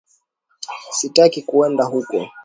Sitaki 0.97 1.39
kuenda 1.49 1.83
huko 1.91 2.19